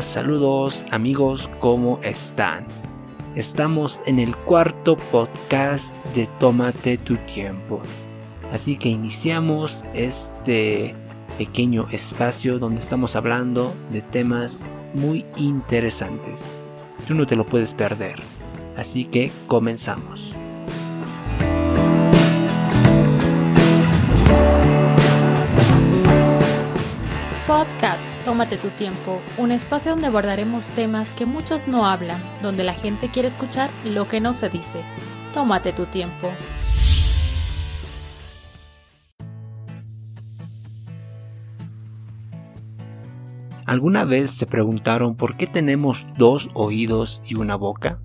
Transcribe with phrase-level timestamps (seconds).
[0.00, 2.66] Saludos amigos, ¿cómo están?
[3.34, 7.80] Estamos en el cuarto podcast de Tómate tu tiempo.
[8.52, 10.94] Así que iniciamos este
[11.36, 14.60] pequeño espacio donde estamos hablando de temas
[14.94, 16.42] muy interesantes.
[17.08, 18.20] Tú no te lo puedes perder.
[18.76, 20.37] Así que comenzamos.
[28.38, 33.08] Tómate tu tiempo, un espacio donde abordaremos temas que muchos no hablan, donde la gente
[33.08, 34.82] quiere escuchar lo que no se dice.
[35.34, 36.30] Tómate tu tiempo.
[43.66, 47.98] ¿Alguna vez se preguntaron por qué tenemos dos oídos y una boca?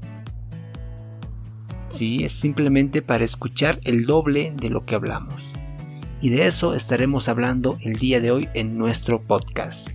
[1.89, 5.53] Sí, es simplemente para escuchar el doble de lo que hablamos
[6.23, 9.89] y de eso estaremos hablando el día de hoy en nuestro podcast.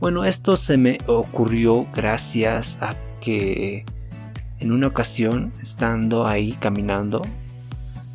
[0.00, 3.84] Bueno, esto se me ocurrió gracias a que
[4.58, 7.22] en una ocasión, estando ahí caminando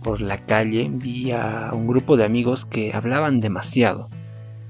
[0.04, 4.10] por la calle, vi a un grupo de amigos que hablaban demasiado.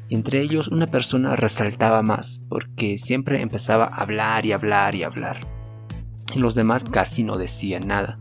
[0.10, 5.40] entre ellos una persona resaltaba más, porque siempre empezaba a hablar y hablar y hablar.
[6.36, 8.18] Y los demás casi no decían nada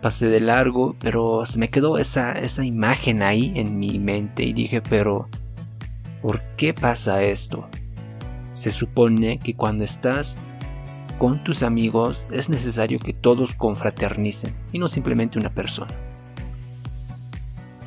[0.00, 4.52] pasé de largo, pero se me quedó esa, esa imagen ahí en mi mente y
[4.52, 5.28] dije, pero
[6.22, 7.68] ¿por qué pasa esto?
[8.58, 10.34] Se supone que cuando estás
[11.16, 15.94] con tus amigos es necesario que todos confraternicen y no simplemente una persona.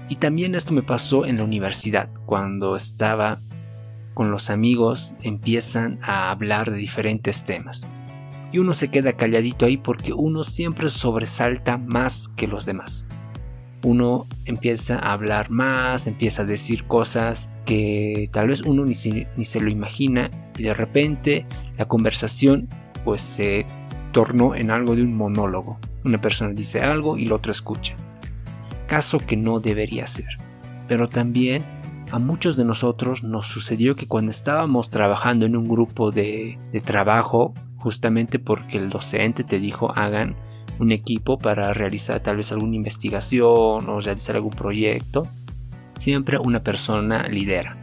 [0.08, 3.42] Y también esto me pasó en la universidad, cuando estaba
[4.14, 7.81] con los amigos empiezan a hablar de diferentes temas
[8.53, 13.05] y uno se queda calladito ahí porque uno siempre sobresalta más que los demás.
[13.83, 19.27] Uno empieza a hablar más, empieza a decir cosas que tal vez uno ni se,
[19.36, 21.45] ni se lo imagina y de repente
[21.77, 22.67] la conversación
[23.03, 23.65] pues se
[24.11, 25.80] tornó en algo de un monólogo.
[26.03, 27.95] Una persona dice algo y el otro escucha.
[28.87, 30.37] Caso que no debería ser.
[30.87, 31.64] Pero también
[32.11, 36.81] a muchos de nosotros nos sucedió que cuando estábamos trabajando en un grupo de, de
[36.81, 40.36] trabajo justamente porque el docente te dijo hagan
[40.81, 45.23] un equipo para realizar tal vez alguna investigación o realizar algún proyecto,
[45.97, 47.75] siempre una persona lidera.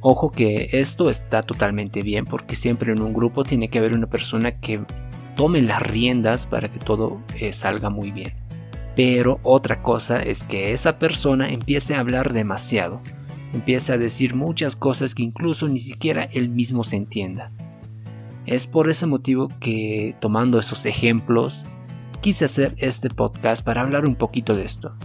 [0.00, 4.06] Ojo que esto está totalmente bien porque siempre en un grupo tiene que haber una
[4.06, 4.80] persona que
[5.34, 8.32] tome las riendas para que todo eh, salga muy bien.
[8.94, 13.02] Pero otra cosa es que esa persona empiece a hablar demasiado,
[13.52, 17.50] empiece a decir muchas cosas que incluso ni siquiera él mismo se entienda.
[18.46, 21.64] Es por ese motivo que, tomando esos ejemplos,
[22.26, 24.96] quise hacer este podcast para hablar un poquito de esto.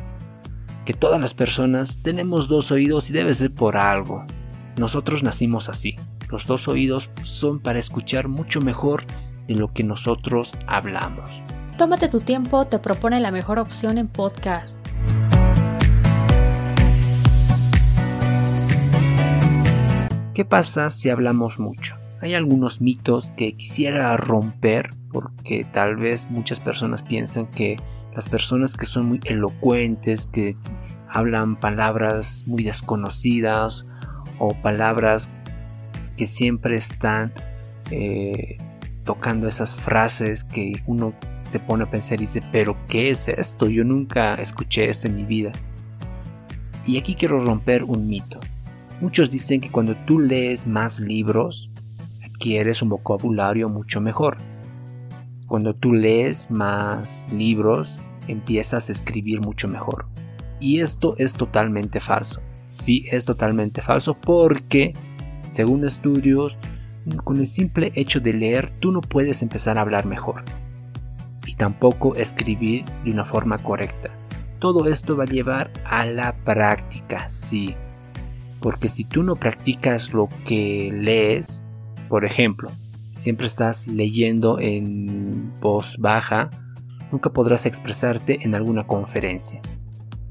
[0.86, 4.26] Que todas las personas tenemos dos oídos y debe ser por algo.
[4.76, 5.98] Nosotros nacimos así.
[6.32, 9.04] Los dos oídos son para escuchar mucho mejor
[9.48, 11.30] de lo que nosotros hablamos.
[11.78, 14.80] Tómate tu tiempo, te propone la mejor opción en podcast.
[20.34, 21.98] ¿Qué pasa si hablamos mucho?
[22.20, 27.78] Hay algunos mitos que quisiera romper porque tal vez muchas personas piensan que
[28.16, 30.56] las personas que son muy elocuentes, que
[31.08, 33.86] hablan palabras muy desconocidas
[34.38, 35.30] o palabras
[36.18, 37.32] que siempre están
[37.90, 38.58] eh,
[39.04, 43.68] tocando esas frases que uno se pone a pensar y dice, pero ¿qué es esto?
[43.68, 45.52] Yo nunca escuché esto en mi vida.
[46.86, 48.40] Y aquí quiero romper un mito.
[49.02, 51.72] Muchos dicen que cuando tú lees más libros,
[52.40, 54.38] quieres un vocabulario mucho mejor.
[55.52, 57.98] Cuando tú lees más libros,
[58.30, 60.06] empiezas a escribir mucho mejor.
[60.62, 62.40] Y esto es totalmente falso.
[62.64, 64.94] Sí es totalmente falso porque,
[65.52, 66.58] según estudios,
[67.26, 70.46] con el simple hecho de leer tú no puedes empezar a hablar mejor.
[71.46, 74.10] Y tampoco escribir de una forma correcta.
[74.60, 77.76] Todo esto va a llevar a la práctica, sí.
[78.62, 81.62] Porque si tú no practicas lo que lees,
[82.08, 82.72] por ejemplo,
[83.22, 86.50] siempre estás leyendo en voz baja,
[87.12, 89.62] nunca podrás expresarte en alguna conferencia.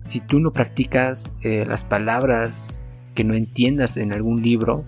[0.04, 2.82] Si tú no practicas eh, las palabras
[3.14, 4.82] que no entiendas en algún libro,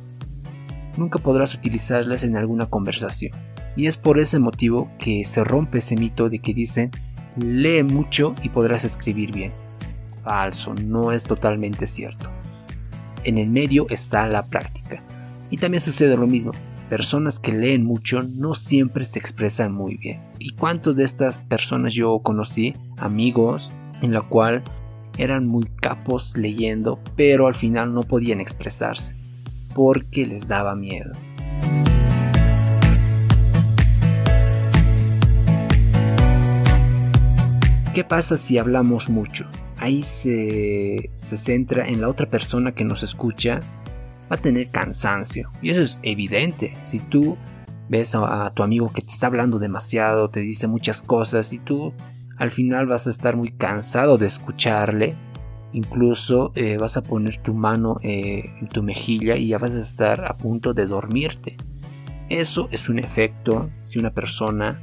[0.97, 3.33] nunca podrás utilizarlas en alguna conversación.
[3.77, 6.91] Y es por ese motivo que se rompe ese mito de que dicen
[7.37, 9.53] lee mucho y podrás escribir bien.
[10.25, 12.31] Falso, no es totalmente cierto.
[13.25, 15.03] En el medio está la práctica
[15.51, 16.51] Y también sucede lo mismo.
[16.93, 20.21] Personas que leen mucho no siempre se expresan muy bien.
[20.39, 22.75] ¿Y cuántos de estas personas yo conocí?
[22.99, 23.73] Amigos
[24.03, 24.63] en la cual
[25.17, 29.17] eran muy capos leyendo, pero al final no podían expresarse
[29.75, 31.13] porque les daba miedo.
[37.95, 39.47] ¿Qué pasa si hablamos mucho?
[39.79, 43.61] Ahí se, se, centra en la otra persona que nos escucha,
[44.31, 45.51] va a tener cansancio.
[45.61, 46.75] Y eso es evidente.
[46.83, 47.37] Si tú
[47.89, 51.93] ves a, tu amigo que te está hablando demasiado, te dice muchas cosas y tú
[52.39, 55.17] al final vas a estar muy cansado de escucharle,
[55.73, 59.79] Incluso eh, vas a poner tu mano eh, en tu mejilla y ya vas a
[59.79, 61.57] estar a punto de dormirte.
[62.29, 64.81] Eso es un efecto si una persona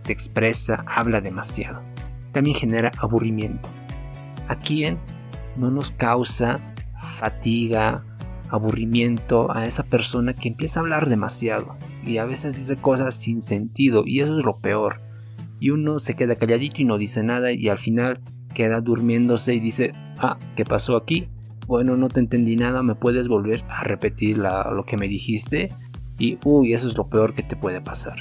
[0.00, 1.82] se expresa, habla demasiado.
[2.32, 3.68] También genera aburrimiento.
[4.48, 4.98] ¿A quién
[5.56, 6.60] no nos causa
[7.18, 8.04] fatiga,
[8.48, 13.42] aburrimiento a esa persona que empieza a hablar demasiado y a veces dice cosas sin
[13.42, 15.00] sentido y eso es lo peor?
[15.60, 18.20] Y uno se queda calladito y no dice nada y al final
[18.54, 21.28] queda durmiéndose y dice, ah, ¿qué pasó aquí?
[21.66, 25.70] Bueno, no te entendí nada, me puedes volver a repetir lo que me dijiste
[26.18, 28.16] y, uy, eso es lo peor que te puede pasar.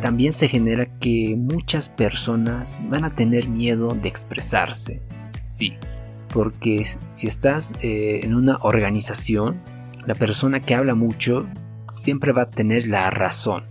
[0.00, 5.00] También se genera que muchas personas van a tener miedo de expresarse.
[5.40, 5.74] Sí,
[6.32, 9.60] porque si estás eh, en una organización,
[10.06, 11.44] la persona que habla mucho
[11.88, 13.64] siempre va a tener la razón,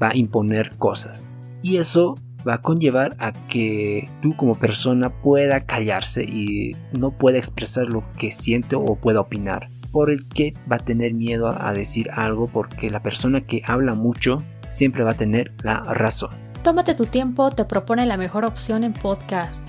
[0.00, 1.28] va a imponer cosas.
[1.62, 7.38] Y eso va a conllevar a que tú como persona pueda callarse y no pueda
[7.38, 9.68] expresar lo que siente o pueda opinar.
[9.90, 13.94] Por el que va a tener miedo a decir algo porque la persona que habla
[13.94, 16.30] mucho siempre va a tener la razón.
[16.62, 19.62] Tómate tu tiempo, te propone la mejor opción en podcast.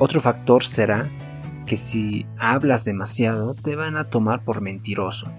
[0.00, 1.06] Otro factor será
[1.66, 5.30] que si hablas demasiado te van a tomar por mentiroso.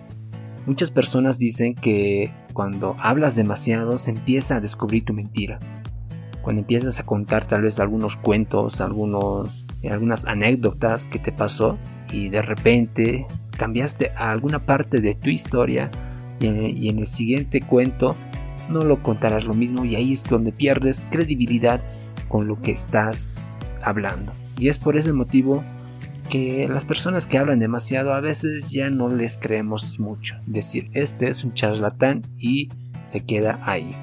[0.68, 5.58] Muchas personas dicen que cuando hablas demasiado se empieza a descubrir tu mentira.
[6.44, 11.80] Cuando empiezas a contar tal vez algunos cuentos, algunos, algunas anécdotas que te pasó
[12.12, 13.26] y de repente
[13.58, 15.90] cambiaste a alguna parte de tu historia
[16.40, 18.16] y en, y en el siguiente cuento
[18.70, 21.82] no lo contarás lo mismo y ahí es donde pierdes credibilidad
[22.28, 24.32] con lo que estás hablando.
[24.62, 25.64] Y es por ese motivo
[26.30, 30.36] que las personas que hablan demasiado a veces ya no les creemos mucho.
[30.46, 32.70] Decir, este es un charlatán y
[33.04, 33.96] se queda ahí.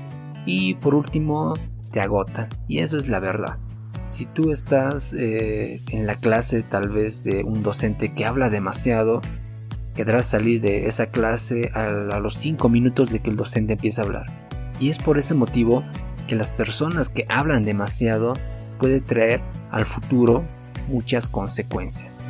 [0.47, 1.55] Y por último,
[1.93, 2.49] te agotan.
[2.67, 3.59] Y eso es la verdad.
[4.11, 9.21] Si tú estás eh, en la clase tal vez de un docente que habla demasiado,
[9.95, 14.05] quedarás salir de esa clase a, los 5 minutos de que el docente empiece a
[14.05, 14.27] hablar.
[14.81, 15.85] Y es por ese motivo
[16.27, 18.33] que las personas que hablan demasiado
[18.81, 19.41] puede traer
[19.71, 20.45] al futuro
[20.89, 22.25] muchas consecuencias.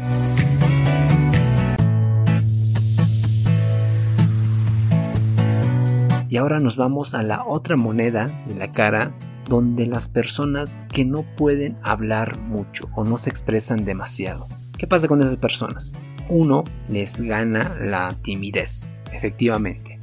[6.29, 9.15] Y ahora nos vamos a la otra moneda de la cara
[9.49, 14.47] donde las personas que no pueden hablar mucho o no se expresan demasiado.
[14.77, 15.93] ¿Qué pasa con esas personas?
[16.29, 19.99] Uno les gana la timidez, efectivamente.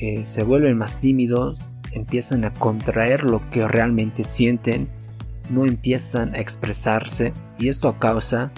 [0.00, 1.60] Eh, se vuelven más tímidos,
[1.92, 4.88] empiezan a contraer lo que realmente sienten
[5.50, 8.52] no empiezan a expresarse y esto a causa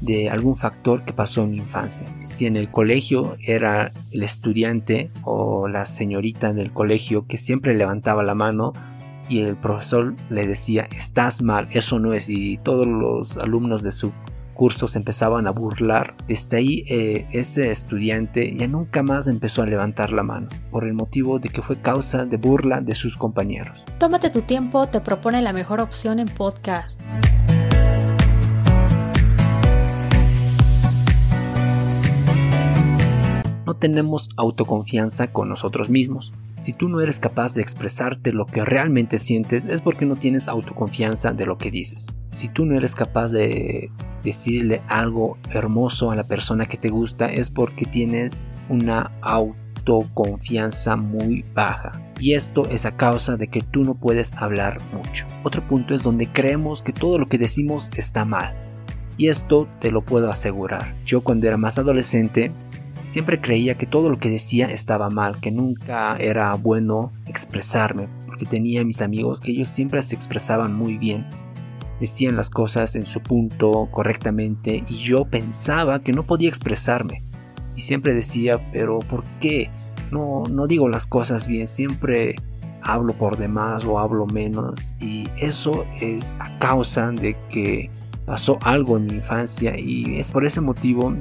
[0.00, 2.06] de algún factor que pasó en mi infancia.
[2.24, 8.22] Si en el colegio era el estudiante o la señorita del colegio que siempre levantaba
[8.22, 8.72] la mano
[9.28, 13.92] y el profesor le decía estás mal, eso no es y todos los alumnos de
[13.92, 14.12] su
[14.56, 16.14] cursos empezaban a burlar.
[16.26, 20.94] Desde ahí eh, ese estudiante ya nunca más empezó a levantar la mano, por el
[20.94, 23.84] motivo de que fue causa de burla de sus compañeros.
[23.98, 27.00] Tómate tu tiempo, te propone la mejor opción en podcast.
[33.66, 36.32] No tenemos autoconfianza con nosotros mismos.
[36.66, 40.48] Si tú no eres capaz de expresarte lo que realmente sientes es porque no tienes
[40.48, 42.08] autoconfianza de lo que dices.
[42.32, 43.88] Si tú no eres capaz de
[44.24, 51.44] decirle algo hermoso a la persona que te gusta es porque tienes una autoconfianza muy
[51.54, 52.02] baja.
[52.18, 55.24] Y esto es a causa de que tú no puedes hablar mucho.
[55.44, 58.56] Otro punto es donde creemos que todo lo que decimos está mal.
[59.18, 60.96] Y esto te lo puedo asegurar.
[61.04, 62.50] Yo cuando era más adolescente
[63.06, 68.46] Siempre creía que todo lo que decía estaba mal, que nunca era bueno expresarme, porque
[68.46, 71.24] tenía mis amigos que ellos siempre se expresaban muy bien.
[72.00, 77.22] Decían las cosas en su punto correctamente y yo pensaba que no podía expresarme.
[77.76, 79.70] Y siempre decía, pero ¿por qué?
[80.10, 82.34] No, no digo las cosas bien, siempre
[82.82, 87.90] hablo por demás o hablo menos y eso es a causa de que
[88.24, 91.14] pasó algo en mi infancia y es por ese motivo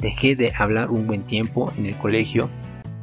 [0.00, 2.48] dejé de hablar un buen tiempo en el colegio,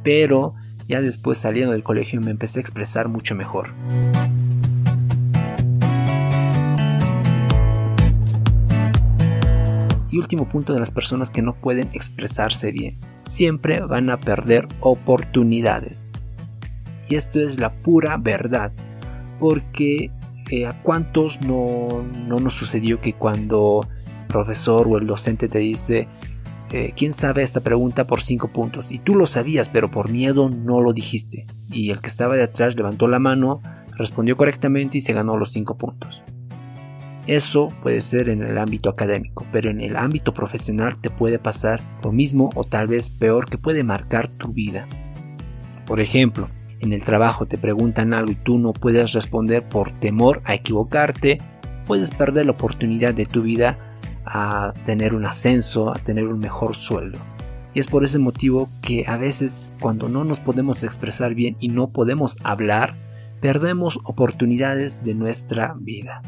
[0.02, 0.52] pero
[0.88, 3.74] ya después saliendo del colegio me empecé a expresar mucho mejor.
[10.10, 12.96] Y último punto de las personas que no pueden expresarse bien.
[13.22, 16.10] Siempre van a perder oportunidades.
[17.08, 18.72] Y esto es la pura verdad.
[19.38, 20.10] Porque
[20.50, 23.86] eh, a cuántos no, no nos sucedió que cuando
[24.20, 26.08] el profesor o el docente te dice,
[26.72, 28.90] eh, ¿quién sabe esta pregunta por 5 puntos?
[28.90, 31.46] Y tú lo sabías, pero por miedo no lo dijiste.
[31.70, 33.60] Y el que estaba de atrás levantó la mano,
[33.96, 36.22] respondió correctamente y se ganó los 5 puntos.
[37.26, 41.82] Eso puede ser en el ámbito académico, pero en el ámbito profesional te puede pasar
[42.04, 44.86] lo mismo o tal vez peor que puede marcar tu vida.
[45.86, 46.48] Por ejemplo,
[46.80, 51.38] en el trabajo te preguntan algo y tú no puedes responder por temor a equivocarte,
[51.84, 53.78] puedes perder la oportunidad de tu vida
[54.26, 57.18] a tener un ascenso, a tener un mejor sueldo.
[57.74, 61.68] Y es por ese motivo que a veces cuando no nos podemos expresar bien y
[61.68, 62.96] no podemos hablar,
[63.40, 66.22] perdemos oportunidades de nuestra vida.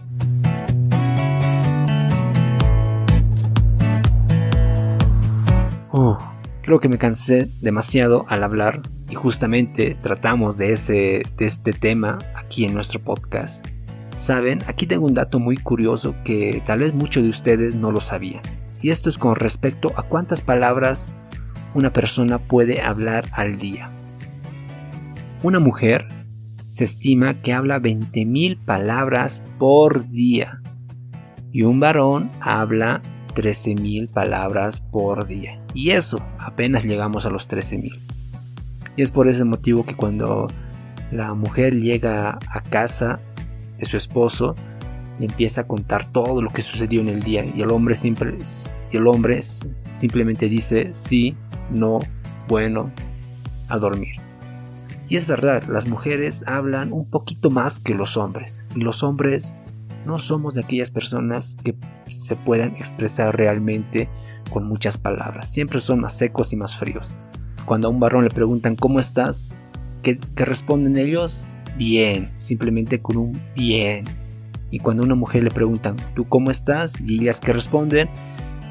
[5.91, 6.19] Oh,
[6.63, 12.19] creo que me cansé demasiado al hablar y justamente tratamos de, ese, de este tema
[12.37, 13.67] aquí en nuestro podcast.
[14.19, 18.01] Saben, aquí tengo un dato muy curioso que tal vez muchos de ustedes no lo
[18.01, 18.43] sabían.
[18.83, 21.09] Y esto es con respecto a cuántas palabras
[21.75, 23.91] una persona puede hablar al día.
[25.43, 26.09] Una mujer
[26.71, 30.61] se estima que habla 20.000 palabras por día.
[31.53, 33.01] Y un varón habla
[33.37, 35.57] 13.000 palabras por día.
[35.75, 38.01] Y eso, apenas llegamos a los 13.000.
[38.97, 40.49] Y es por ese motivo que cuando
[41.13, 43.21] la mujer llega a casa
[43.79, 44.55] de su esposo,
[45.19, 48.37] le empieza a contar todo lo que sucedió en el día y el hombre siempre
[48.91, 49.43] y el hombre
[49.91, 51.37] simplemente dice sí,
[51.71, 51.99] no,
[52.49, 52.93] bueno,
[53.69, 54.17] a dormir.
[55.09, 59.55] Y es verdad, las mujeres hablan un poquito más que los hombres y los hombres
[60.07, 61.75] no somos de aquellas personas que
[62.11, 64.09] se puedan expresar realmente
[64.51, 65.51] con muchas palabras.
[65.51, 67.17] Siempre son más secos y más fríos.
[67.65, 69.55] Cuando a un varón le preguntan ¿cómo estás?
[70.03, 71.45] ¿Qué, qué responden ellos?
[71.79, 74.05] Bien, simplemente con un bien.
[74.71, 77.01] Y cuando a una mujer le preguntan, ¿tú cómo estás?
[77.01, 78.09] Y ellas que responden,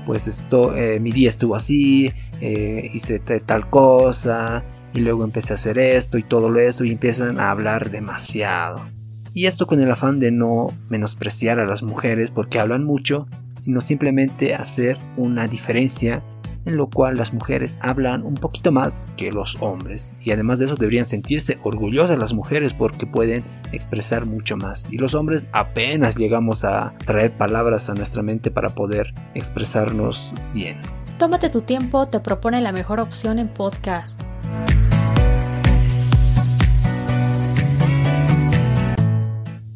[0.05, 5.55] pues esto, eh, mi día estuvo así, eh, hice tal cosa, y luego empecé a
[5.55, 8.85] hacer esto y todo lo esto, y empiezan a hablar demasiado.
[9.33, 13.27] Y esto con el afán de no menospreciar a las mujeres porque hablan mucho,
[13.59, 16.21] sino simplemente hacer una diferencia
[16.67, 20.11] en lo cual las mujeres hablan un poquito más que los hombres.
[20.21, 24.87] Y además de eso deberían sentirse orgullosas las mujeres porque pueden expresar mucho más.
[24.91, 30.77] Y los hombres apenas llegamos a traer palabras a nuestra mente para poder expresarnos bien.
[31.17, 34.21] Tómate tu tiempo, te propone la mejor opción en podcast.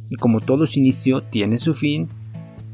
[0.09, 2.09] Y como todo su inicio tiene su fin,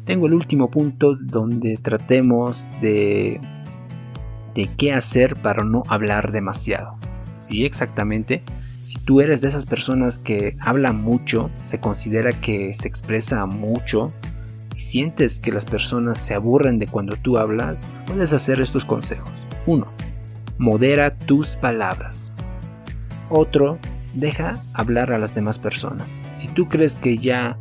[0.06, 3.40] tengo el último punto donde tratemos de
[4.58, 6.98] de qué hacer para no hablar demasiado.
[7.36, 8.42] Sí, exactamente.
[8.80, 14.12] Si tú eres de esas personas que hablan mucho, se considera que se expresa mucho
[14.76, 19.32] y sientes que las personas se aburren de cuando tú hablas, puedes hacer estos consejos.
[19.68, 19.86] 1.
[20.58, 22.34] Modera tus palabras.
[23.30, 23.78] Otro,
[24.16, 26.10] deja hablar a las demás personas.
[26.36, 27.60] Si tú crees que ya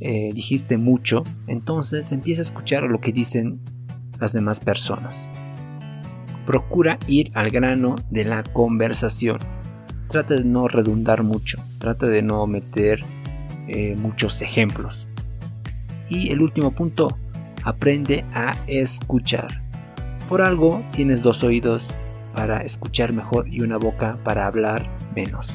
[0.00, 3.60] eh, dijiste mucho, entonces empieza a escuchar lo que dicen
[4.18, 5.30] las demás personas.
[6.46, 9.38] Procura ir al grano de la conversación.
[10.08, 11.58] Trata de no redundar mucho.
[11.78, 13.00] Trata de no meter
[13.68, 15.06] eh, muchos ejemplos.
[16.08, 17.16] Y el último punto,
[17.64, 19.60] aprende a escuchar.
[20.28, 21.82] Por algo tienes dos oídos
[22.34, 25.48] para escuchar mejor y una boca para hablar menos.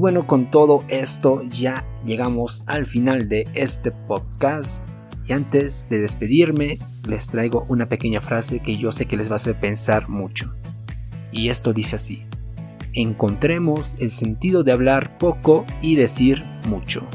[0.00, 4.82] Bueno, con todo esto ya llegamos al final de este podcast.
[5.28, 9.34] Y antes de despedirme, les traigo una pequeña frase que yo sé que les va
[9.34, 10.50] a hacer pensar mucho.
[11.30, 12.22] Y esto dice así.
[12.94, 17.06] Encontremos el sentido de hablar poco y decir mucho.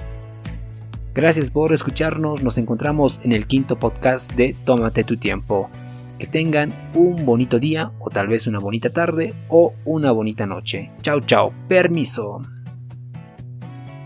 [1.16, 5.72] Gracias por escucharnos, nos encontramos en el quinto podcast de Tómate tu tiempo.
[6.20, 10.92] Que tengan un bonito día o tal vez una bonita tarde o una bonita noche.
[11.02, 11.52] Chao, chao.
[11.68, 12.42] Permiso.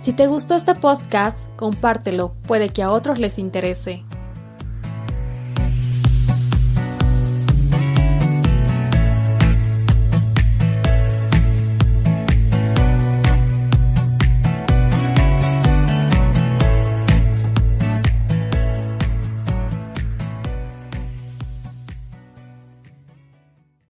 [0.10, 4.04] Si te gustó este podcast, compártelo, puede que a otros les interese.